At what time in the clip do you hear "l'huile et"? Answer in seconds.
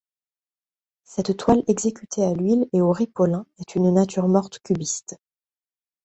2.33-2.81